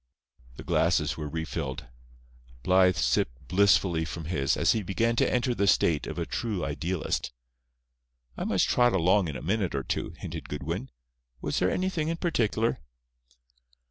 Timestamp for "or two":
9.75-10.15